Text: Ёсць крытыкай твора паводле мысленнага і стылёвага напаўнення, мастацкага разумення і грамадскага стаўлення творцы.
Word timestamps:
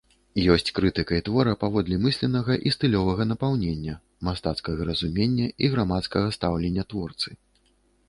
Ёсць 0.53 0.69
крытыкай 0.77 1.21
твора 1.27 1.53
паводле 1.63 1.99
мысленнага 2.05 2.57
і 2.69 2.73
стылёвага 2.77 3.29
напаўнення, 3.33 4.01
мастацкага 4.31 4.91
разумення 4.91 5.47
і 5.49 5.65
грамадскага 5.77 6.37
стаўлення 6.41 6.83
творцы. 6.93 7.29